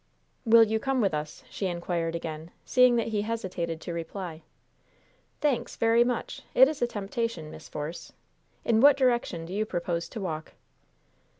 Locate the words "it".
6.55-6.67